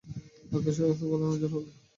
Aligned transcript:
আকাশের 0.51 0.83
অবস্থা 0.85 1.05
ভালো 1.11 1.23
না, 1.23 1.35
ঝড় 1.41 1.51
হবে। 1.53 1.69